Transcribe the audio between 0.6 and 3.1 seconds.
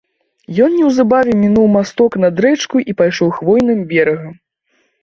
Ён неўзабаве мінуў масток над рэчкаю і